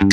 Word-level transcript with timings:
Hey 0.00 0.06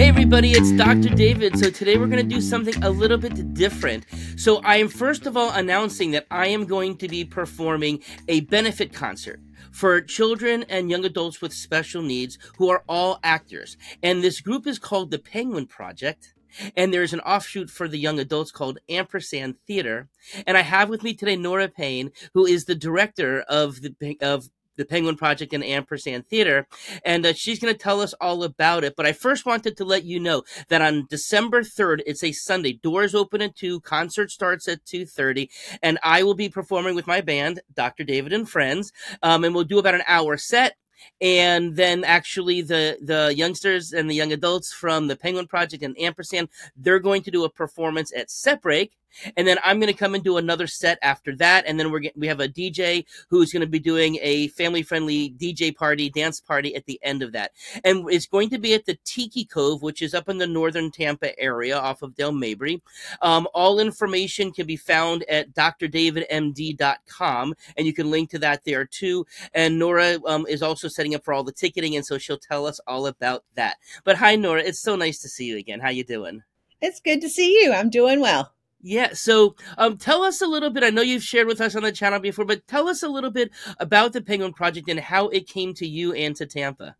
everybody, 0.00 0.52
it's 0.52 0.70
Dr. 0.72 1.08
David. 1.08 1.58
So 1.58 1.70
today 1.70 1.96
we're 1.96 2.08
going 2.08 2.22
to 2.22 2.34
do 2.34 2.42
something 2.42 2.74
a 2.84 2.90
little 2.90 3.16
bit 3.16 3.54
different. 3.54 4.04
So 4.36 4.58
I 4.58 4.76
am 4.76 4.88
first 4.88 5.24
of 5.24 5.34
all 5.34 5.50
announcing 5.52 6.10
that 6.10 6.26
I 6.30 6.48
am 6.48 6.66
going 6.66 6.98
to 6.98 7.08
be 7.08 7.24
performing 7.24 8.02
a 8.28 8.40
benefit 8.40 8.92
concert 8.92 9.40
for 9.72 10.02
children 10.02 10.66
and 10.68 10.90
young 10.90 11.06
adults 11.06 11.40
with 11.40 11.54
special 11.54 12.02
needs 12.02 12.36
who 12.58 12.68
are 12.68 12.84
all 12.86 13.18
actors. 13.24 13.78
And 14.02 14.22
this 14.22 14.42
group 14.42 14.66
is 14.66 14.78
called 14.78 15.10
the 15.10 15.18
Penguin 15.18 15.64
Project. 15.68 16.34
And 16.76 16.92
there's 16.92 17.12
an 17.12 17.20
offshoot 17.20 17.70
for 17.70 17.88
the 17.88 17.98
young 17.98 18.18
adults 18.18 18.50
called 18.50 18.78
Ampersand 18.90 19.56
Theater. 19.66 20.08
And 20.46 20.56
I 20.56 20.62
have 20.62 20.88
with 20.90 21.02
me 21.02 21.14
today 21.14 21.36
Nora 21.36 21.68
Payne, 21.68 22.12
who 22.34 22.46
is 22.46 22.64
the 22.64 22.74
director 22.74 23.40
of 23.48 23.80
the 23.80 24.18
of 24.20 24.50
the 24.76 24.84
Penguin 24.84 25.16
Project 25.16 25.52
and 25.52 25.64
Ampersand 25.64 26.26
Theater, 26.26 26.66
and 27.04 27.26
uh, 27.26 27.32
she's 27.32 27.58
going 27.58 27.72
to 27.72 27.78
tell 27.78 28.00
us 28.00 28.14
all 28.14 28.42
about 28.42 28.84
it. 28.84 28.94
But 28.96 29.06
I 29.06 29.12
first 29.12 29.46
wanted 29.46 29.76
to 29.76 29.84
let 29.84 30.04
you 30.04 30.20
know 30.20 30.42
that 30.68 30.82
on 30.82 31.06
December 31.08 31.62
3rd, 31.62 32.02
it's 32.06 32.24
a 32.24 32.32
Sunday. 32.32 32.74
Doors 32.74 33.14
open 33.14 33.42
at 33.42 33.56
2, 33.56 33.80
concert 33.80 34.30
starts 34.30 34.68
at 34.68 34.84
2.30, 34.84 35.48
and 35.82 35.98
I 36.02 36.22
will 36.22 36.34
be 36.34 36.48
performing 36.48 36.94
with 36.94 37.06
my 37.06 37.20
band, 37.20 37.60
Dr. 37.74 38.04
David 38.04 38.32
and 38.32 38.48
Friends, 38.48 38.92
um, 39.22 39.44
and 39.44 39.54
we'll 39.54 39.64
do 39.64 39.78
about 39.78 39.94
an 39.94 40.04
hour 40.06 40.36
set 40.36 40.76
and 41.20 41.76
then 41.76 42.04
actually 42.04 42.62
the 42.62 42.98
the 43.00 43.34
youngsters 43.34 43.92
and 43.92 44.10
the 44.10 44.14
young 44.14 44.32
adults 44.32 44.72
from 44.72 45.06
the 45.06 45.16
Penguin 45.16 45.46
Project 45.46 45.82
and 45.82 45.98
Ampersand, 45.98 46.48
they're 46.76 46.98
going 46.98 47.22
to 47.22 47.30
do 47.30 47.44
a 47.44 47.50
performance 47.50 48.12
at 48.14 48.30
Set 48.30 48.62
Break, 48.62 48.92
and 49.36 49.46
then 49.46 49.58
I'm 49.64 49.78
going 49.78 49.92
to 49.92 49.98
come 49.98 50.14
and 50.14 50.24
do 50.24 50.36
another 50.36 50.66
set 50.66 50.98
after 51.02 51.34
that, 51.36 51.64
and 51.66 51.78
then 51.78 51.90
we're 51.90 52.02
we 52.16 52.26
have 52.26 52.40
a 52.40 52.48
DJ 52.48 53.04
who's 53.28 53.52
going 53.52 53.60
to 53.60 53.66
be 53.66 53.78
doing 53.78 54.18
a 54.22 54.48
family 54.48 54.82
friendly 54.82 55.34
DJ 55.38 55.74
party, 55.74 56.10
dance 56.10 56.40
party 56.40 56.74
at 56.74 56.86
the 56.86 56.98
end 57.02 57.22
of 57.22 57.32
that, 57.32 57.52
and 57.84 58.10
it's 58.10 58.26
going 58.26 58.50
to 58.50 58.58
be 58.58 58.74
at 58.74 58.86
the 58.86 58.98
Tiki 59.04 59.44
Cove, 59.44 59.82
which 59.82 60.02
is 60.02 60.14
up 60.14 60.28
in 60.28 60.38
the 60.38 60.46
northern 60.46 60.90
Tampa 60.90 61.38
area 61.38 61.76
off 61.76 62.02
of 62.02 62.14
Dale 62.14 62.32
Mabry. 62.32 62.82
Um, 63.22 63.46
all 63.54 63.80
information 63.80 64.52
can 64.52 64.66
be 64.66 64.76
found 64.76 65.24
at 65.28 65.54
drdavidmd.com, 65.54 67.54
and 67.76 67.86
you 67.86 67.92
can 67.92 68.10
link 68.10 68.30
to 68.30 68.38
that 68.40 68.64
there 68.64 68.84
too. 68.84 69.26
And 69.54 69.78
Nora 69.78 70.18
um, 70.26 70.46
is 70.48 70.62
also 70.62 70.88
setting 70.88 71.14
up 71.14 71.24
for 71.24 71.34
all 71.34 71.44
the 71.44 71.52
ticketing, 71.52 71.96
and 71.96 72.04
so 72.04 72.18
she'll 72.18 72.38
tell 72.38 72.66
us 72.66 72.80
all 72.86 73.06
about 73.06 73.44
that. 73.54 73.76
But 74.04 74.16
hi, 74.16 74.36
Nora, 74.36 74.62
it's 74.62 74.80
so 74.80 74.96
nice 74.96 75.18
to 75.20 75.28
see 75.28 75.46
you 75.46 75.58
again. 75.58 75.80
How 75.80 75.90
you 75.90 76.04
doing? 76.04 76.42
It's 76.80 77.00
good 77.00 77.20
to 77.22 77.28
see 77.28 77.62
you. 77.62 77.72
I'm 77.72 77.90
doing 77.90 78.20
well. 78.20 78.52
Yeah, 78.80 79.14
so 79.14 79.56
um, 79.78 79.96
tell 79.96 80.22
us 80.22 80.40
a 80.40 80.46
little 80.46 80.70
bit. 80.70 80.84
I 80.84 80.90
know 80.90 81.02
you've 81.02 81.22
shared 81.22 81.46
with 81.46 81.60
us 81.60 81.74
on 81.74 81.82
the 81.82 81.92
channel 81.92 82.20
before, 82.20 82.44
but 82.44 82.66
tell 82.66 82.88
us 82.88 83.02
a 83.02 83.08
little 83.08 83.30
bit 83.30 83.50
about 83.80 84.12
the 84.12 84.20
Penguin 84.20 84.52
Project 84.52 84.88
and 84.88 85.00
how 85.00 85.28
it 85.28 85.48
came 85.48 85.74
to 85.74 85.86
you 85.86 86.12
and 86.12 86.36
to 86.36 86.46
Tampa. 86.46 86.94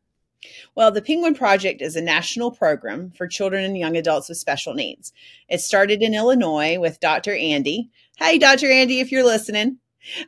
Well, 0.75 0.91
the 0.91 1.03
Penguin 1.03 1.35
Project 1.35 1.83
is 1.83 1.97
a 1.97 2.03
national 2.03 2.51
program 2.51 3.11
for 3.11 3.27
children 3.27 3.65
and 3.65 3.77
young 3.77 3.97
adults 3.97 4.29
with 4.29 4.39
special 4.39 4.75
needs. 4.75 5.13
It 5.49 5.61
started 5.61 6.03
in 6.03 6.15
Illinois 6.15 6.79
with 6.79 7.01
Dr. 7.01 7.35
Andy. 7.35 7.91
Hey, 8.17 8.39
Dr. 8.39 8.71
Andy, 8.71 9.01
if 9.01 9.13
you're 9.13 9.25
listening. 9.25 9.79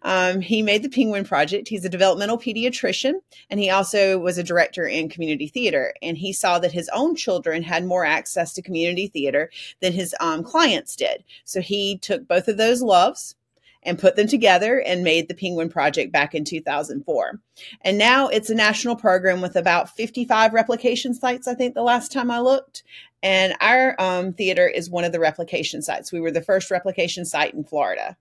Um, 0.03 0.41
he 0.41 0.63
made 0.63 0.83
the 0.83 0.89
Penguin 0.89 1.25
Project. 1.25 1.69
He's 1.69 1.85
a 1.85 1.91
developmental 1.91 2.39
pediatrician, 2.39 3.15
and 3.51 3.61
he 3.61 3.71
also 3.71 4.19
was 4.19 4.39
a 4.39 4.43
director 4.43 4.87
in 4.87 5.09
community 5.09 5.49
theater. 5.49 5.95
And 6.03 6.19
he 6.19 6.33
saw 6.33 6.59
that 6.59 6.73
his 6.73 6.91
own 6.93 7.15
children 7.15 7.63
had 7.63 7.85
more 7.85 8.05
access 8.05 8.53
to 8.55 8.63
community 8.63 9.09
theater 9.09 9.51
than 9.81 9.93
his 9.93 10.15
um, 10.21 10.43
clients 10.43 10.97
did. 10.97 11.25
So 11.45 11.61
he 11.61 11.99
took 11.99 12.27
both 12.27 12.49
of 12.49 12.57
those 12.57 12.83
loves 12.83 13.35
and 13.83 13.99
put 13.99 14.17
them 14.17 14.27
together 14.27 14.81
and 14.81 15.05
made 15.05 15.29
the 15.29 15.35
Penguin 15.35 15.69
Project 15.69 16.13
back 16.13 16.35
in 16.35 16.45
2004. 16.45 17.41
And 17.83 17.99
now 17.99 18.29
it's 18.29 18.51
a 18.51 18.55
national 18.55 18.97
program 18.97 19.41
with 19.41 19.57
about 19.57 19.91
55 19.91 20.53
replication 20.53 21.15
sites, 21.15 21.47
I 21.47 21.55
think, 21.55 21.75
the 21.75 21.83
last 21.83 22.13
time 22.13 22.31
I 22.31 22.41
looked. 22.41 22.83
And 23.23 23.55
our 23.61 23.97
um, 23.99 24.33
theater 24.33 24.69
is 24.69 24.91
one 24.91 25.05
of 25.05 25.13
the 25.13 25.21
replication 25.21 25.83
sites. 25.83 26.13
We 26.13 26.21
were 26.21 26.31
the 26.31 26.43
first 26.43 26.71
replication 26.71 27.25
site 27.25 27.55
in 27.55 27.65
Florida. 27.65 28.17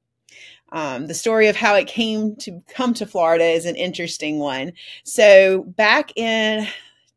Um, 0.72 1.08
the 1.08 1.14
story 1.14 1.48
of 1.48 1.56
how 1.56 1.76
it 1.76 1.88
came 1.88 2.36
to 2.38 2.62
come 2.68 2.94
to 2.96 3.06
Florida 3.06 3.46
is 3.46 3.66
an 3.66 3.76
interesting 3.76 4.40
one. 4.40 4.74
So 5.04 5.64
back 5.64 6.12
in 6.18 6.68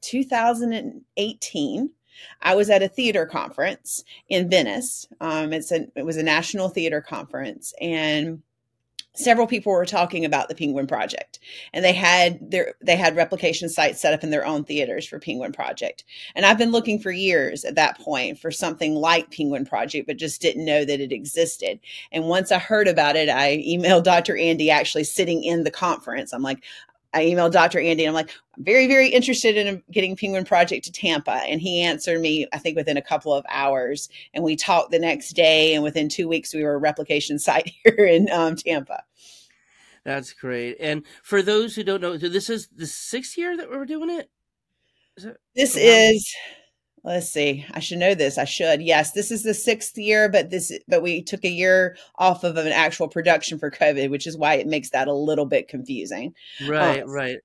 2018, 0.03 1.91
I 2.43 2.55
was 2.55 2.71
at 2.71 2.83
a 2.83 2.89
theater 2.89 3.27
conference 3.27 4.05
in 4.29 4.49
Venice. 4.51 5.07
Um, 5.21 5.53
it's 5.53 5.73
a, 5.73 5.87
it 5.97 6.05
was 6.05 6.17
a 6.17 6.23
national 6.23 6.69
theater 6.69 7.01
conference, 7.01 7.73
and 7.81 8.43
several 9.15 9.47
people 9.47 9.73
were 9.73 9.87
talking 9.87 10.25
about 10.25 10.49
the 10.49 10.55
penguin 10.55 10.87
project 10.87 11.41
and 11.73 11.85
they 11.85 11.93
had 11.93 12.51
their 12.51 12.75
they 12.81 12.97
had 12.97 13.17
replication 13.17 13.69
sites 13.69 14.01
set 14.01 14.15
up 14.15 14.23
in 14.23 14.31
their 14.31 14.47
own 14.47 14.65
theaters 14.65 15.07
for 15.07 15.19
penguin 15.19 15.53
project. 15.53 16.05
And 16.35 16.47
i've 16.47 16.59
been 16.59 16.71
looking 16.71 16.99
for 16.99 17.11
years 17.11 17.65
at 17.65 17.75
that 17.75 17.99
point 17.99 18.39
for 18.39 18.51
something 18.51 18.95
like 18.95 19.31
penguin 19.31 19.65
project 19.65 20.07
but 20.07 20.17
just 20.17 20.41
didn't 20.41 20.65
know 20.65 20.85
that 20.85 21.01
it 21.01 21.13
existed. 21.13 21.81
And 22.13 22.25
once 22.25 22.53
i 22.53 22.59
heard 22.59 22.89
about 22.89 23.17
it 23.17 23.29
i 23.29 23.59
emailed 23.59 24.05
dr 24.05 24.37
andy 24.37 24.71
actually 24.71 25.05
sitting 25.05 25.43
in 25.43 25.65
the 25.65 25.71
conference. 25.71 26.33
I'm 26.33 26.43
like 26.43 26.63
I 27.13 27.25
emailed 27.25 27.53
Dr. 27.53 27.81
Andy 27.81 28.05
and 28.05 28.11
I'm 28.11 28.15
like, 28.15 28.31
I'm 28.57 28.65
very, 28.65 28.87
very 28.87 29.09
interested 29.09 29.57
in 29.57 29.83
getting 29.91 30.17
Penguin 30.17 30.45
Project 30.45 30.85
to 30.85 30.93
Tampa. 30.93 31.33
And 31.33 31.61
he 31.61 31.83
answered 31.83 32.21
me, 32.21 32.47
I 32.53 32.59
think, 32.59 32.77
within 32.77 32.97
a 32.97 33.03
couple 33.03 33.35
of 33.35 33.45
hours. 33.51 34.09
And 34.33 34.45
we 34.45 34.55
talked 34.55 34.93
the 34.93 34.99
next 34.99 35.33
day. 35.33 35.75
And 35.75 35.83
within 35.83 36.09
two 36.09 36.29
weeks, 36.29 36.55
we 36.55 36.63
were 36.63 36.75
a 36.75 36.79
replication 36.79 37.39
site 37.41 37.73
here 37.85 38.07
in 38.07 38.31
um, 38.31 38.57
Tampa. 38.57 39.03
That's 40.05 40.33
great. 40.33 40.77
And 40.81 41.05
for 41.23 41.43
those 41.43 41.75
who 41.75 41.85
don't 41.85 42.01
know, 42.01 42.17
this 42.17 42.49
is 42.49 42.69
the 42.69 42.87
sixth 42.87 43.37
year 43.37 43.57
that 43.57 43.71
we're 43.71 43.85
doing 43.85 44.11
it? 44.11 44.31
Is 45.17 45.25
it 45.25 45.37
this 45.55 45.77
is 45.77 46.35
let's 47.05 47.29
see 47.31 47.65
i 47.73 47.81
should 47.81 47.99
know 47.99 48.15
this 48.15 48.39
i 48.39 48.45
should 48.45 48.83
yes 48.83 49.13
this 49.13 49.31
is 49.31 49.43
the 49.43 49.55
sixth 49.55 49.97
year 49.97 50.29
but 50.29 50.51
this 50.51 50.73
but 50.89 51.03
we 51.03 51.23
took 51.23 51.45
a 51.45 51.49
year 51.49 51.97
off 52.17 52.45
of 52.45 52.57
an 52.57 52.69
actual 52.69 53.09
production 53.09 53.59
for 53.59 53.71
covid 53.71 54.11
which 54.11 54.27
is 54.27 54.37
why 54.37 54.55
it 54.55 54.67
makes 54.67 54.91
that 54.91 55.09
a 55.09 55.13
little 55.13 55.47
bit 55.47 55.69
confusing. 55.69 56.35
Right 56.67 57.03
um, 57.03 57.11
right. 57.11 57.39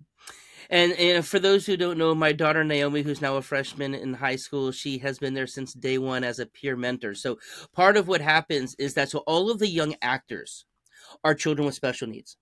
And, 0.68 0.94
and 0.94 1.26
for 1.26 1.38
those 1.38 1.68
who 1.68 1.78
don't 1.78 2.00
know, 2.00 2.16
my 2.16 2.32
daughter 2.32 2.64
Naomi, 2.64 3.04
who's 3.04 3.22
now 3.22 3.36
a 3.36 3.42
freshman 3.44 3.94
in 3.94 4.16
high 4.16 4.36
school, 4.36 4.72
she 4.72 4.98
has 4.98 5.20
been 5.20 5.36
there 5.36 5.46
since 5.46 5.74
day 5.74 6.00
one 6.00 6.24
as 6.24 6.40
a 6.40 6.48
peer 6.48 6.76
mentor. 6.76 7.14
So 7.14 7.38
part 7.72 7.98
of 7.98 8.08
what 8.08 8.20
happens 8.20 8.76
is 8.80 8.96
that 8.96 9.12
so 9.12 9.20
all 9.28 9.52
of 9.52 9.60
the 9.60 9.68
young 9.68 9.96
actors 10.02 10.66
are 11.24 11.36
children 11.36 11.68
with 11.68 11.76
special 11.76 12.08
needs 12.08 12.38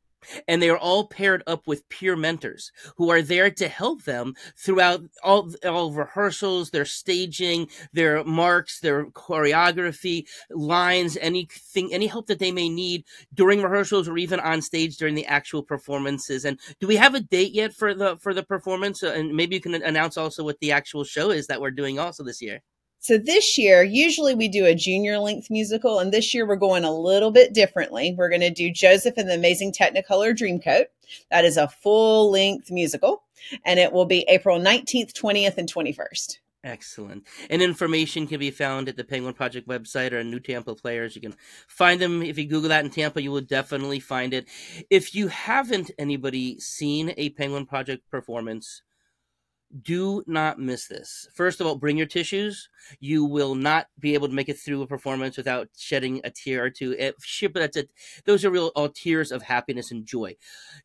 and 0.47 0.61
they 0.61 0.69
are 0.69 0.77
all 0.77 1.07
paired 1.07 1.43
up 1.47 1.67
with 1.67 1.87
peer 1.89 2.15
mentors 2.15 2.71
who 2.97 3.09
are 3.09 3.21
there 3.21 3.49
to 3.51 3.67
help 3.67 4.03
them 4.03 4.33
throughout 4.57 5.01
all, 5.23 5.51
all 5.65 5.91
rehearsals, 5.91 6.69
their 6.69 6.85
staging, 6.85 7.67
their 7.93 8.23
marks, 8.23 8.79
their 8.79 9.05
choreography, 9.07 10.25
lines, 10.49 11.17
anything, 11.21 11.93
any 11.93 12.07
help 12.07 12.27
that 12.27 12.39
they 12.39 12.51
may 12.51 12.69
need 12.69 13.05
during 13.33 13.61
rehearsals 13.61 14.07
or 14.07 14.17
even 14.17 14.39
on 14.39 14.61
stage 14.61 14.97
during 14.97 15.15
the 15.15 15.25
actual 15.25 15.63
performances. 15.63 16.45
And 16.45 16.59
do 16.79 16.87
we 16.87 16.95
have 16.95 17.15
a 17.15 17.19
date 17.19 17.53
yet 17.53 17.73
for 17.73 17.93
the 17.93 18.17
for 18.17 18.33
the 18.33 18.43
performance? 18.43 19.03
Uh, 19.03 19.13
and 19.13 19.33
maybe 19.33 19.55
you 19.55 19.61
can 19.61 19.75
announce 19.75 20.17
also 20.17 20.43
what 20.43 20.59
the 20.59 20.71
actual 20.71 21.03
show 21.03 21.31
is 21.31 21.47
that 21.47 21.61
we're 21.61 21.71
doing 21.71 21.99
also 21.99 22.23
this 22.23 22.41
year. 22.41 22.61
So 23.03 23.17
this 23.17 23.57
year, 23.57 23.83
usually 23.83 24.33
we 24.33 24.47
do 24.47 24.65
a 24.65 24.73
junior 24.73 25.19
length 25.19 25.49
musical, 25.49 25.99
and 25.99 26.09
this 26.09 26.33
year 26.33 26.47
we're 26.47 26.55
going 26.55 26.85
a 26.85 26.97
little 26.97 27.31
bit 27.31 27.53
differently. 27.53 28.15
We're 28.17 28.29
going 28.29 28.39
to 28.39 28.49
do 28.49 28.71
Joseph 28.71 29.17
and 29.17 29.27
the 29.27 29.33
Amazing 29.33 29.73
Technicolor 29.73 30.33
Dreamcoat. 30.33 30.85
That 31.29 31.43
is 31.43 31.57
a 31.57 31.67
full 31.67 32.31
length 32.31 32.71
musical, 32.71 33.23
and 33.65 33.77
it 33.77 33.91
will 33.91 34.05
be 34.05 34.21
April 34.29 34.57
19th, 34.57 35.11
20th, 35.11 35.57
and 35.57 35.69
21st. 35.69 36.37
Excellent. 36.63 37.27
And 37.49 37.61
information 37.61 38.25
can 38.25 38.39
be 38.39 38.51
found 38.51 38.87
at 38.87 38.95
the 38.95 39.03
Penguin 39.03 39.33
Project 39.33 39.67
website 39.67 40.13
or 40.13 40.23
New 40.23 40.39
Tampa 40.39 40.73
Players. 40.73 41.13
You 41.13 41.21
can 41.21 41.35
find 41.67 41.99
them. 41.99 42.23
If 42.23 42.37
you 42.37 42.47
Google 42.47 42.69
that 42.69 42.85
in 42.85 42.89
Tampa, 42.89 43.21
you 43.21 43.33
will 43.33 43.41
definitely 43.41 43.99
find 43.99 44.33
it. 44.33 44.47
If 44.89 45.13
you 45.13 45.27
haven't 45.27 45.91
anybody 45.99 46.57
seen 46.61 47.13
a 47.17 47.31
Penguin 47.31 47.65
Project 47.65 48.09
performance, 48.09 48.81
do 49.81 50.23
not 50.27 50.59
miss 50.59 50.87
this. 50.87 51.27
First 51.33 51.59
of 51.59 51.67
all, 51.67 51.75
bring 51.75 51.97
your 51.97 52.07
tissues. 52.07 52.69
You 52.99 53.25
will 53.25 53.55
not 53.55 53.87
be 53.99 54.13
able 54.13 54.27
to 54.27 54.33
make 54.33 54.49
it 54.49 54.59
through 54.59 54.81
a 54.81 54.87
performance 54.87 55.37
without 55.37 55.69
shedding 55.77 56.21
a 56.23 56.29
tear 56.29 56.65
or 56.65 56.69
two. 56.69 56.91
It, 56.91 57.15
but 57.41 57.53
that's 57.55 57.77
it. 57.77 57.89
Those 58.25 58.45
are 58.45 58.51
real 58.51 58.71
all 58.75 58.89
tears 58.89 59.31
of 59.31 59.43
happiness 59.43 59.91
and 59.91 60.05
joy. 60.05 60.35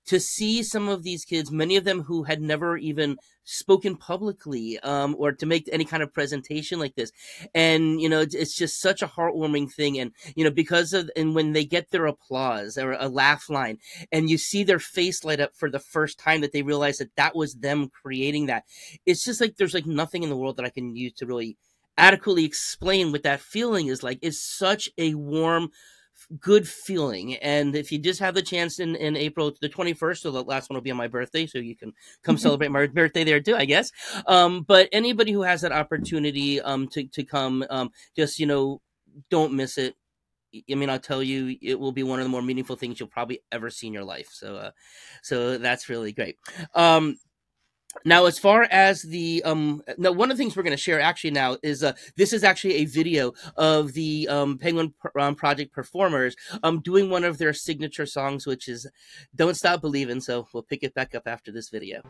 To 0.06 0.18
see 0.18 0.62
some 0.62 0.88
of 0.88 1.02
these 1.02 1.24
kids, 1.24 1.50
many 1.50 1.76
of 1.76 1.84
them 1.84 2.02
who 2.02 2.22
had 2.24 2.40
never 2.40 2.76
even 2.76 3.18
spoken 3.50 3.96
publicly 3.96 4.78
um, 4.80 5.14
or 5.18 5.32
to 5.32 5.46
make 5.46 5.68
any 5.72 5.84
kind 5.84 6.02
of 6.02 6.12
presentation 6.12 6.78
like 6.78 6.94
this, 6.94 7.12
and 7.54 8.00
you 8.00 8.08
know, 8.08 8.20
it's 8.20 8.56
just 8.56 8.80
such 8.80 9.02
a 9.02 9.08
heartwarming 9.08 9.72
thing. 9.72 9.98
And 9.98 10.12
you 10.34 10.44
know, 10.44 10.50
because 10.50 10.92
of 10.92 11.10
and 11.16 11.34
when 11.34 11.52
they 11.52 11.64
get 11.64 11.90
their 11.90 12.06
applause 12.06 12.78
or 12.78 12.92
a 12.92 13.08
laugh 13.08 13.48
line, 13.50 13.78
and 14.12 14.30
you 14.30 14.38
see 14.38 14.64
their 14.64 14.78
face 14.78 15.24
light 15.24 15.40
up 15.40 15.54
for 15.54 15.70
the 15.70 15.78
first 15.78 16.18
time 16.18 16.40
that 16.40 16.52
they 16.52 16.62
realize 16.62 16.98
that 16.98 17.16
that 17.16 17.34
was 17.34 17.54
them 17.54 17.88
creating 17.88 18.46
that 18.46 18.64
it's 19.06 19.24
just 19.24 19.40
like 19.40 19.56
there's 19.56 19.74
like 19.74 19.86
nothing 19.86 20.22
in 20.22 20.28
the 20.28 20.36
world 20.36 20.56
that 20.56 20.64
I 20.64 20.70
can 20.70 20.94
use 20.94 21.12
to 21.14 21.26
really 21.26 21.56
adequately 21.96 22.44
explain 22.44 23.10
what 23.10 23.24
that 23.24 23.40
feeling 23.40 23.88
is 23.88 24.02
like. 24.02 24.18
It's 24.22 24.40
such 24.40 24.88
a 24.98 25.14
warm 25.14 25.70
good 26.40 26.68
feeling. 26.68 27.36
And 27.36 27.74
if 27.74 27.92
you 27.92 27.98
just 27.98 28.20
have 28.20 28.34
the 28.34 28.42
chance 28.42 28.78
in, 28.78 28.96
in 28.96 29.16
April, 29.16 29.52
the 29.60 29.68
21st, 29.68 30.18
so 30.18 30.30
the 30.30 30.42
last 30.42 30.68
one 30.68 30.74
will 30.74 30.82
be 30.82 30.90
on 30.90 30.96
my 30.96 31.08
birthday, 31.08 31.46
so 31.46 31.58
you 31.58 31.76
can 31.76 31.92
come 32.22 32.36
celebrate 32.38 32.70
my 32.70 32.86
birthday 32.86 33.24
there 33.24 33.40
too, 33.40 33.56
I 33.56 33.64
guess. 33.64 33.90
Um, 34.26 34.62
but 34.62 34.88
anybody 34.92 35.32
who 35.32 35.42
has 35.42 35.62
that 35.62 35.72
opportunity 35.72 36.60
um, 36.60 36.88
to, 36.88 37.06
to 37.08 37.24
come, 37.24 37.64
um, 37.70 37.90
just, 38.16 38.38
you 38.38 38.46
know, 38.46 38.80
don't 39.30 39.54
miss 39.54 39.78
it. 39.78 39.96
I 40.70 40.74
mean, 40.74 40.88
I'll 40.88 40.98
tell 40.98 41.22
you, 41.22 41.56
it 41.60 41.78
will 41.78 41.92
be 41.92 42.02
one 42.02 42.20
of 42.20 42.24
the 42.24 42.30
more 42.30 42.40
meaningful 42.40 42.76
things 42.76 42.98
you'll 42.98 43.08
probably 43.10 43.40
ever 43.52 43.68
see 43.68 43.86
in 43.86 43.92
your 43.92 44.04
life. 44.04 44.28
So, 44.32 44.56
uh, 44.56 44.70
so 45.22 45.58
that's 45.58 45.90
really 45.90 46.12
great. 46.12 46.36
Um, 46.74 47.18
now, 48.04 48.26
as 48.26 48.38
far 48.38 48.64
as 48.70 49.02
the 49.02 49.42
um, 49.44 49.82
now 49.96 50.12
one 50.12 50.30
of 50.30 50.36
the 50.36 50.42
things 50.42 50.56
we're 50.56 50.62
going 50.62 50.76
to 50.76 50.82
share 50.82 51.00
actually 51.00 51.30
now 51.30 51.56
is 51.62 51.82
uh, 51.82 51.92
this 52.16 52.32
is 52.32 52.44
actually 52.44 52.74
a 52.74 52.84
video 52.84 53.32
of 53.56 53.92
the 53.92 54.28
um, 54.28 54.58
Penguin 54.58 54.94
um, 55.18 55.34
Project 55.34 55.72
performers 55.72 56.36
um, 56.62 56.80
doing 56.80 57.10
one 57.10 57.24
of 57.24 57.38
their 57.38 57.52
signature 57.52 58.06
songs, 58.06 58.46
which 58.46 58.68
is 58.68 58.86
"Don't 59.34 59.56
Stop 59.56 59.80
Believing." 59.80 60.20
So 60.20 60.46
we'll 60.52 60.62
pick 60.62 60.82
it 60.82 60.94
back 60.94 61.14
up 61.14 61.26
after 61.26 61.50
this 61.50 61.70
video. 61.70 62.02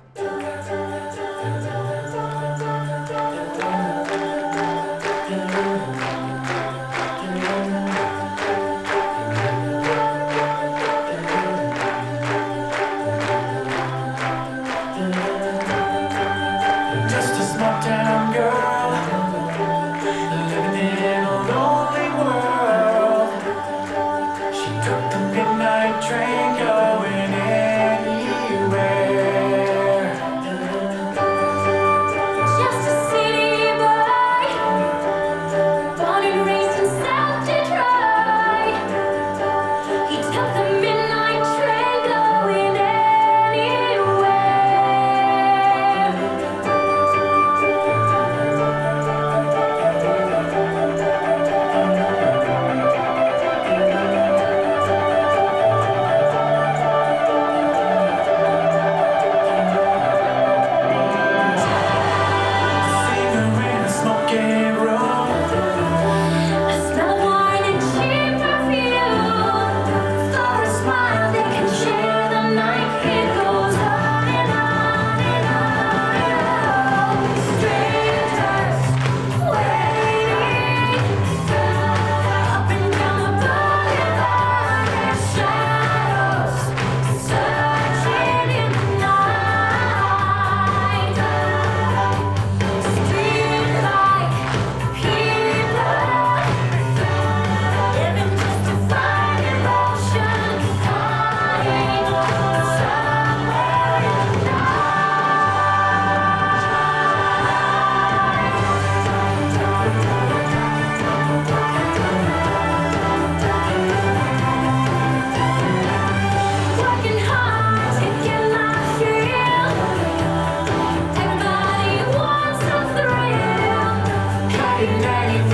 night. 124.86 125.47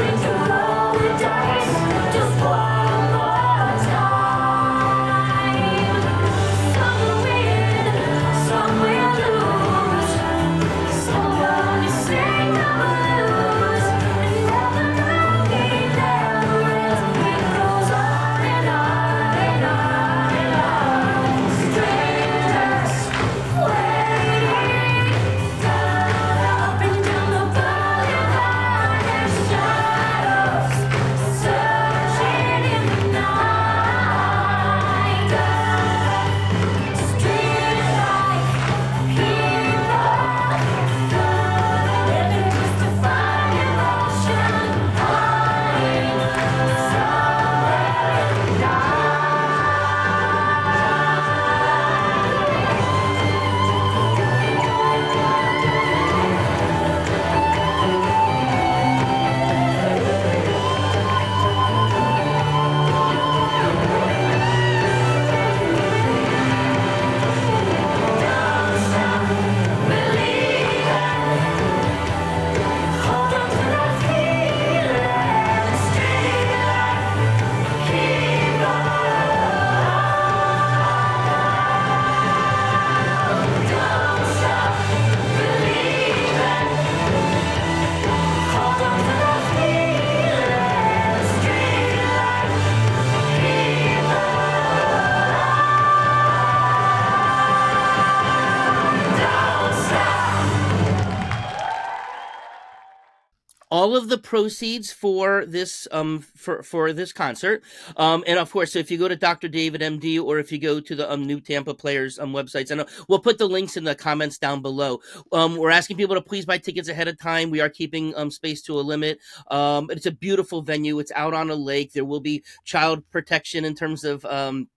All 103.84 103.94
of 103.96 104.08
the 104.08 104.16
proceeds 104.16 104.90
for 104.90 105.44
this 105.44 105.86
um 105.92 106.20
for 106.34 106.62
for 106.62 106.94
this 106.94 107.12
concert. 107.12 107.62
Um 107.98 108.24
and 108.26 108.38
of 108.38 108.50
course 108.50 108.72
so 108.72 108.78
if 108.78 108.90
you 108.90 108.96
go 108.96 109.08
to 109.08 109.16
dr 109.16 109.46
david 109.48 109.82
md 109.82 110.22
or 110.24 110.38
if 110.38 110.50
you 110.50 110.56
go 110.58 110.80
to 110.80 110.94
the 110.94 111.12
um, 111.12 111.26
new 111.26 111.38
tampa 111.38 111.74
players 111.74 112.18
um 112.18 112.32
websites 112.32 112.70
and 112.70 112.86
we'll 113.08 113.18
put 113.18 113.36
the 113.36 113.46
links 113.46 113.76
in 113.76 113.84
the 113.84 113.94
comments 113.94 114.38
down 114.38 114.62
below. 114.62 115.00
Um 115.32 115.56
we're 115.58 115.70
asking 115.70 115.98
people 115.98 116.14
to 116.14 116.22
please 116.22 116.46
buy 116.46 116.56
tickets 116.56 116.88
ahead 116.88 117.08
of 117.08 117.18
time. 117.18 117.50
We 117.50 117.60
are 117.60 117.68
keeping 117.68 118.16
um 118.16 118.30
space 118.30 118.62
to 118.62 118.80
a 118.80 118.84
limit. 118.92 119.18
Um 119.50 119.90
it's 119.90 120.06
a 120.06 120.12
beautiful 120.12 120.62
venue. 120.62 120.98
It's 120.98 121.12
out 121.14 121.34
on 121.34 121.50
a 121.50 121.54
lake. 121.54 121.92
There 121.92 122.06
will 122.06 122.20
be 122.20 122.42
child 122.64 123.04
protection 123.10 123.66
in 123.66 123.74
terms 123.74 124.04
of 124.04 124.24
um 124.24 124.68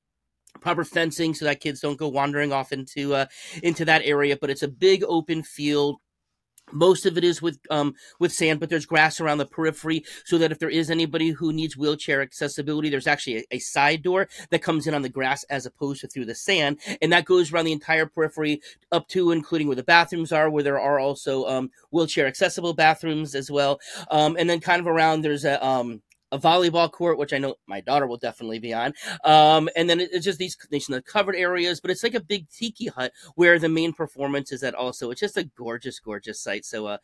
proper 0.59 0.83
fencing 0.83 1.33
so 1.33 1.45
that 1.45 1.61
kids 1.61 1.79
don't 1.79 1.97
go 1.97 2.09
wandering 2.09 2.51
off 2.51 2.73
into 2.73 3.13
uh 3.15 3.25
into 3.63 3.85
that 3.85 4.01
area 4.03 4.37
but 4.41 4.49
it's 4.49 4.63
a 4.63 4.67
big 4.67 5.03
open 5.07 5.43
field 5.43 5.97
most 6.71 7.05
of 7.05 7.17
it 7.17 7.23
is 7.23 7.41
with 7.41 7.59
um 7.69 7.95
with 8.19 8.33
sand 8.33 8.59
but 8.59 8.69
there's 8.69 8.85
grass 8.85 9.19
around 9.19 9.37
the 9.37 9.45
periphery 9.45 10.03
so 10.25 10.37
that 10.37 10.51
if 10.51 10.59
there 10.59 10.69
is 10.69 10.89
anybody 10.89 11.29
who 11.29 11.53
needs 11.53 11.77
wheelchair 11.77 12.21
accessibility 12.21 12.89
there's 12.89 13.07
actually 13.07 13.37
a, 13.37 13.43
a, 13.51 13.59
side 13.59 14.01
door 14.01 14.27
that 14.49 14.61
comes 14.61 14.87
in 14.87 14.93
on 14.93 15.01
the 15.01 15.09
grass 15.09 15.43
as 15.45 15.65
opposed 15.65 16.01
to 16.01 16.07
through 16.07 16.25
the 16.25 16.35
sand 16.35 16.79
and 17.01 17.11
that 17.11 17.25
goes 17.25 17.51
around 17.51 17.65
the 17.65 17.71
entire 17.71 18.05
periphery 18.05 18.61
up 18.91 19.07
to 19.07 19.31
including 19.31 19.67
where 19.67 19.75
the 19.75 19.83
bathrooms 19.83 20.31
are 20.31 20.49
where 20.49 20.63
there 20.63 20.79
are 20.79 20.99
also 20.99 21.45
um 21.45 21.69
wheelchair 21.91 22.27
accessible 22.27 22.73
bathrooms 22.73 23.35
as 23.35 23.49
well. 23.51 23.79
Um 24.11 24.35
and 24.37 24.49
then 24.49 24.59
kind 24.59 24.79
of 24.79 24.87
around 24.87 25.21
there's 25.21 25.45
a 25.45 25.63
um 25.65 26.01
a 26.31 26.39
volleyball 26.39 26.91
court, 26.91 27.17
which 27.17 27.33
I 27.33 27.37
know 27.37 27.55
my 27.67 27.81
daughter 27.81 28.07
will 28.07 28.17
definitely 28.17 28.59
be 28.59 28.73
on. 28.73 28.93
Um, 29.23 29.69
and 29.75 29.89
then 29.89 29.99
it's 29.99 30.25
just 30.25 30.39
these, 30.39 30.57
these 30.69 30.89
covered 31.05 31.35
areas, 31.35 31.79
but 31.79 31.91
it's 31.91 32.03
like 32.03 32.15
a 32.15 32.19
big 32.19 32.49
tiki 32.49 32.87
hut 32.87 33.13
where 33.35 33.59
the 33.59 33.69
main 33.69 33.93
performance 33.93 34.51
is 34.51 34.63
at 34.63 34.75
also. 34.75 35.11
It's 35.11 35.21
just 35.21 35.37
a 35.37 35.43
gorgeous, 35.43 35.99
gorgeous 35.99 36.41
site. 36.41 36.65
So 36.65 36.87
uh, 36.87 36.97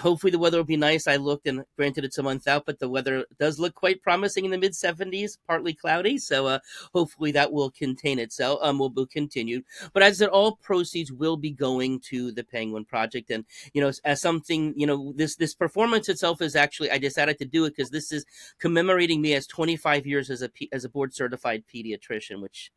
hopefully 0.00 0.30
the 0.30 0.38
weather 0.38 0.58
will 0.58 0.64
be 0.64 0.76
nice. 0.76 1.06
I 1.06 1.16
looked 1.16 1.46
and 1.46 1.64
granted 1.76 2.04
it's 2.04 2.18
a 2.18 2.22
month 2.22 2.46
out, 2.46 2.66
but 2.66 2.78
the 2.78 2.88
weather 2.88 3.24
does 3.38 3.58
look 3.58 3.74
quite 3.74 4.02
promising 4.02 4.44
in 4.44 4.50
the 4.50 4.58
mid 4.58 4.72
70s, 4.72 5.38
partly 5.46 5.74
cloudy. 5.74 6.18
So 6.18 6.46
uh, 6.46 6.58
hopefully 6.94 7.32
that 7.32 7.52
will 7.52 7.70
contain 7.70 8.18
itself, 8.18 8.60
um, 8.62 8.78
will 8.78 8.90
be 8.90 9.06
continued. 9.06 9.64
But 9.92 10.02
as 10.02 10.18
that 10.18 10.30
all 10.30 10.56
proceeds 10.56 11.12
will 11.12 11.36
be 11.36 11.50
going 11.50 12.00
to 12.00 12.32
the 12.32 12.44
Penguin 12.44 12.84
Project. 12.84 13.30
And, 13.30 13.44
you 13.72 13.80
know, 13.80 13.92
as 14.04 14.20
something, 14.20 14.74
you 14.76 14.86
know, 14.86 15.12
this, 15.16 15.36
this 15.36 15.54
performance 15.54 16.08
itself 16.08 16.40
is 16.40 16.56
actually, 16.56 16.90
I 16.90 16.98
decided 16.98 17.38
to 17.38 17.44
do 17.44 17.64
it 17.64 17.74
because 17.76 17.90
this 17.90 18.12
is 18.12 18.24
commemorating 18.68 19.22
me 19.22 19.32
as 19.32 19.46
25 19.46 20.06
years 20.06 20.28
as 20.28 20.42
a 20.42 20.50
as 20.72 20.84
a 20.84 20.90
board 20.90 21.14
certified 21.14 21.64
pediatrician, 21.74 22.42
which 22.42 22.70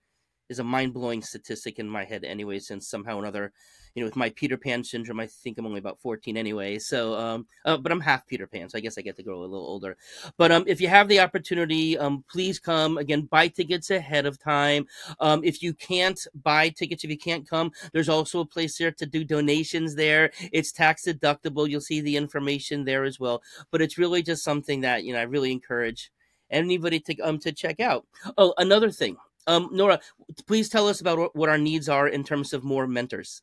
is 0.50 0.58
a 0.58 0.64
mind 0.64 0.94
blowing 0.94 1.22
statistic 1.22 1.80
in 1.80 1.90
my 1.90 2.06
head 2.06 2.24
anyway. 2.24 2.60
Since 2.60 2.88
somehow 2.88 3.20
another, 3.20 3.52
you 3.96 4.02
know, 4.02 4.08
with 4.08 4.16
my 4.16 4.30
Peter 4.32 4.58
Pan 4.58 4.84
syndrome, 4.84 5.20
I 5.20 5.28
think 5.28 5.58
I'm 5.58 5.66
only 5.66 5.80
about 5.80 6.00
14 6.00 6.38
anyway. 6.38 6.80
So, 6.80 7.14
um, 7.16 7.48
uh, 7.66 7.78
but 7.78 7.92
I'm 7.92 8.00
half 8.00 8.28
Peter 8.28 8.48
Pan, 8.48 8.70
so 8.70 8.78
I 8.78 8.82
guess 8.82 8.98
I 8.98 9.02
get 9.02 9.18
to 9.18 9.24
grow 9.24 9.40
a 9.40 9.42
little 9.42 9.66
older. 9.66 9.98
But 10.38 10.52
um, 10.52 10.64
if 10.68 10.80
you 10.80 10.88
have 10.88 11.08
the 11.08 11.20
opportunity, 11.20 11.98
um, 11.98 12.24
please 12.32 12.60
come. 12.60 12.98
Again, 12.98 13.24
buy 13.24 13.48
tickets 13.48 13.90
ahead 13.90 14.26
of 14.26 14.40
time. 14.40 14.88
Um, 15.20 15.44
if 15.44 15.62
you 15.62 15.74
can't 15.74 16.20
buy 16.44 16.70
tickets, 16.70 17.04
if 17.04 17.10
you 17.10 17.18
can't 17.18 17.48
come, 17.48 17.72
there's 17.94 18.10
also 18.10 18.40
a 18.42 18.46
place 18.46 18.78
there 18.78 18.92
to 18.92 19.06
do 19.06 19.24
donations 19.24 19.96
there. 19.96 20.32
It's 20.52 20.72
tax 20.72 21.06
deductible. 21.06 21.70
You'll 21.70 21.82
see 21.82 22.02
the 22.02 22.18
information 22.18 22.86
there 22.86 23.04
as 23.04 23.20
well. 23.20 23.42
But 23.72 23.82
it's 23.82 23.98
really 23.98 24.24
just 24.24 24.44
something 24.44 24.82
that, 24.82 25.04
you 25.04 25.14
know, 25.14 25.20
I 25.20 25.24
really 25.24 25.52
encourage 25.52 26.12
anybody 26.50 27.00
to 27.00 27.18
um 27.22 27.40
to 27.40 27.52
check 27.52 27.80
out. 27.80 28.06
Oh, 28.38 28.54
another 28.58 28.92
thing. 28.92 29.18
Um, 29.48 29.70
Nora, 29.72 30.00
please 30.46 30.70
tell 30.70 30.88
us 30.88 31.02
about 31.02 31.36
what 31.36 31.50
our 31.50 31.58
needs 31.58 31.90
are 31.90 32.08
in 32.08 32.24
terms 32.24 32.54
of 32.54 32.64
more 32.64 32.86
mentors. 32.86 33.42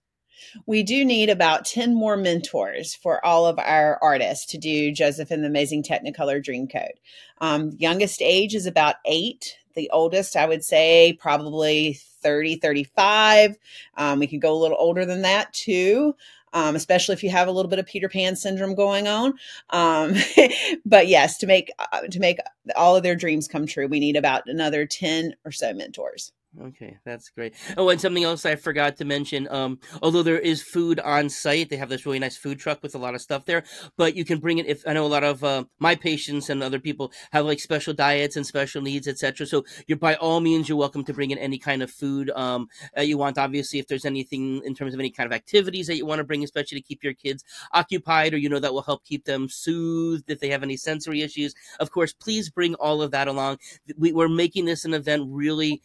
We 0.67 0.83
do 0.83 1.05
need 1.05 1.31
about 1.31 1.65
10 1.65 1.95
more 1.95 2.17
mentors 2.17 2.95
for 2.95 3.25
all 3.25 3.47
of 3.47 3.59
our 3.59 3.99
artists 4.03 4.47
to 4.47 4.59
do 4.59 4.93
Joseph 4.93 5.31
and 5.31 5.43
the 5.43 5.49
Amazing 5.49 5.83
Technicolor 5.83 6.45
Dreamcoat. 6.45 6.93
Um, 7.41 7.73
youngest 7.79 8.23
age 8.23 8.55
is 8.55 8.67
about 8.67 8.97
eight. 9.05 9.59
The 9.75 9.91
oldest, 9.91 10.37
I 10.37 10.47
would 10.47 10.65
say, 10.65 11.17
probably 11.21 11.95
30, 12.23 12.57
35. 12.57 13.57
Um, 13.97 14.19
we 14.19 14.27
could 14.27 14.41
go 14.41 14.53
a 14.53 14.59
little 14.59 14.77
older 14.79 15.05
than 15.05 15.23
that 15.23 15.53
too. 15.53 16.15
Um, 16.55 16.75
especially 16.77 17.13
if 17.13 17.23
you 17.23 17.29
have 17.29 17.47
a 17.47 17.53
little 17.53 17.69
bit 17.69 17.79
of 17.79 17.85
Peter 17.85 18.09
Pan 18.09 18.35
syndrome 18.35 18.75
going 18.75 19.07
on. 19.07 19.35
Um, 19.69 20.15
but 20.87 21.07
yes, 21.07 21.37
to 21.39 21.47
make 21.47 21.71
uh, 21.79 22.01
to 22.11 22.19
make 22.21 22.39
all 22.75 22.97
of 22.97 23.03
their 23.03 23.15
dreams 23.15 23.47
come 23.47 23.67
true, 23.67 23.87
we 23.87 24.01
need 24.01 24.17
about 24.17 24.49
another 24.49 24.87
ten 24.87 25.37
or 25.45 25.53
so 25.53 25.75
mentors. 25.75 26.33
Okay, 26.61 26.97
that's 27.05 27.31
great. 27.31 27.55
Oh, 27.77 27.89
and 27.89 28.01
something 28.01 28.25
else 28.25 28.45
I 28.45 28.57
forgot 28.57 28.97
to 28.97 29.05
mention. 29.05 29.47
Um, 29.49 29.79
although 30.03 30.25
there 30.25 30.39
is 30.39 30.61
food 30.61 30.99
on 30.99 31.29
site, 31.29 31.71
they 31.71 31.77
have 31.77 31.89
this 31.89 32.05
really 32.05 32.19
nice 32.19 32.37
food 32.37 32.59
truck 32.59 32.83
with 32.83 32.97
a 32.97 32.99
lot 32.99 33.15
of 33.15 33.21
stuff 33.21 33.45
there. 33.45 33.63
But 33.97 34.17
you 34.17 34.25
can 34.25 34.39
bring 34.39 34.59
it. 34.59 34.67
If 34.67 34.83
I 34.87 34.93
know 34.93 35.07
a 35.07 35.09
lot 35.09 35.23
of 35.23 35.45
uh, 35.45 35.65
my 35.79 35.95
patients 35.95 36.51
and 36.51 36.63
other 36.63 36.81
people 36.81 37.13
have 37.31 37.47
like 37.47 37.61
special 37.61 37.95
diets 37.95 38.35
and 38.35 38.45
special 38.45 38.83
needs, 38.83 39.07
etc. 39.07 39.47
So 39.47 39.65
you're 39.87 39.99
by 39.99 40.17
all 40.17 40.41
means 40.41 40.69
you're 40.69 40.79
welcome 40.79 41.05
to 41.05 41.15
bring 41.15 41.31
in 41.31 41.39
any 41.39 41.59
kind 41.59 41.83
of 41.83 41.93
food 41.93 42.31
um, 42.31 42.69
you 42.97 43.19
want. 43.19 43.39
Obviously, 43.39 43.79
if 43.79 43.87
there's 43.87 44.05
anything 44.05 44.61
in 44.65 44.75
terms 44.75 44.95
of 44.95 45.01
any 45.01 45.11
kind 45.11 45.27
of 45.27 45.33
activities 45.37 45.87
that 45.87 45.97
you 45.97 46.07
want 46.07 46.19
to 46.19 46.25
bring, 46.25 46.43
especially 46.43 46.81
to 46.81 46.87
keep 46.87 47.05
your 47.05 47.15
kids 47.15 47.45
occupied, 47.73 48.35
or 48.35 48.37
you 48.37 48.49
know 48.49 48.59
that 48.59 48.73
will 48.73 48.83
help 48.83 49.05
keep 49.05 49.27
them 49.27 49.49
soothed 49.49 50.29
if 50.29 50.41
they 50.41 50.49
have 50.49 50.65
any 50.65 50.77
sensory 50.77 51.23
issues. 51.23 51.55
Of 51.79 51.93
course, 51.93 52.13
please 52.13 52.51
bring 52.51 52.75
all 52.75 53.01
of 53.01 53.13
that 53.13 53.29
along. 53.29 53.59
We, 53.97 54.11
we're 54.11 54.29
making 54.29 54.65
this 54.65 54.85
an 54.85 54.95
event 54.95 55.29
really 55.29 55.83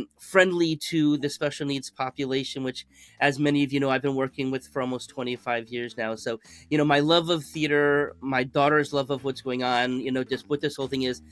um, 0.00 0.08
friendly 0.18 0.76
to 0.76 1.16
the 1.18 1.28
special 1.28 1.66
needs 1.66 1.90
population, 1.90 2.62
which, 2.62 2.86
as 3.20 3.38
many 3.38 3.64
of 3.64 3.72
you 3.72 3.80
know, 3.80 3.90
I've 3.90 4.02
been 4.02 4.14
working 4.14 4.50
with 4.50 4.66
for 4.68 4.82
almost 4.82 5.10
25 5.10 5.68
years 5.68 5.96
now. 5.96 6.14
So, 6.14 6.40
you 6.68 6.78
know, 6.78 6.84
my 6.84 7.00
love 7.00 7.30
of 7.30 7.44
theater, 7.44 8.16
my 8.20 8.44
daughter's 8.44 8.92
love 8.92 9.10
of 9.10 9.24
what's 9.24 9.40
going 9.40 9.62
on, 9.62 10.00
you 10.00 10.12
know, 10.12 10.24
just 10.24 10.48
what 10.48 10.60
this 10.60 10.76
whole 10.76 10.88
thing 10.88 11.02
is. 11.02 11.22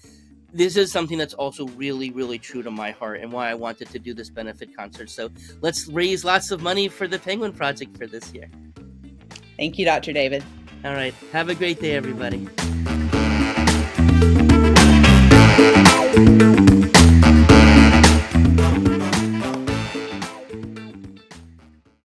This 0.50 0.78
is 0.78 0.90
something 0.90 1.18
that's 1.18 1.34
also 1.34 1.66
really, 1.68 2.10
really 2.10 2.38
true 2.38 2.62
to 2.62 2.70
my 2.70 2.92
heart 2.92 3.20
and 3.20 3.30
why 3.30 3.50
I 3.50 3.54
wanted 3.54 3.90
to 3.90 3.98
do 3.98 4.14
this 4.14 4.30
benefit 4.30 4.74
concert. 4.74 5.10
So 5.10 5.30
let's 5.60 5.86
raise 5.88 6.24
lots 6.24 6.50
of 6.50 6.62
money 6.62 6.88
for 6.88 7.06
the 7.06 7.18
Penguin 7.18 7.52
Project 7.52 7.98
for 7.98 8.06
this 8.06 8.32
year. 8.32 8.48
Thank 9.58 9.78
you, 9.78 9.84
Dr. 9.84 10.12
David. 10.14 10.42
All 10.84 10.94
right. 10.94 11.12
Have 11.32 11.50
a 11.50 11.54
great 11.54 11.80
day, 11.80 11.96
everybody. 11.96 12.48